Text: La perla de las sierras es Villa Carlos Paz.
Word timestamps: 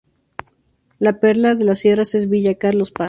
La 0.97 1.19
perla 1.19 1.53
de 1.53 1.63
las 1.63 1.77
sierras 1.77 2.15
es 2.15 2.27
Villa 2.27 2.55
Carlos 2.57 2.91
Paz. 2.91 2.99